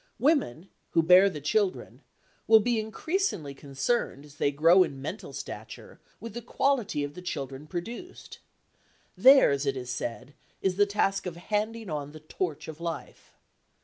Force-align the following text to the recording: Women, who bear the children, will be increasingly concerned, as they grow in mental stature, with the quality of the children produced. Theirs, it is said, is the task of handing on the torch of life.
Women, 0.17 0.67
who 0.93 1.03
bear 1.03 1.29
the 1.29 1.39
children, 1.39 2.01
will 2.47 2.59
be 2.59 2.79
increasingly 2.79 3.53
concerned, 3.53 4.25
as 4.25 4.37
they 4.37 4.49
grow 4.49 4.81
in 4.81 4.99
mental 4.99 5.31
stature, 5.31 5.99
with 6.19 6.33
the 6.33 6.41
quality 6.41 7.03
of 7.03 7.13
the 7.13 7.21
children 7.21 7.67
produced. 7.67 8.39
Theirs, 9.15 9.67
it 9.67 9.77
is 9.77 9.91
said, 9.91 10.33
is 10.59 10.77
the 10.77 10.87
task 10.87 11.27
of 11.27 11.35
handing 11.35 11.91
on 11.91 12.13
the 12.13 12.19
torch 12.19 12.67
of 12.67 12.81
life. 12.81 13.33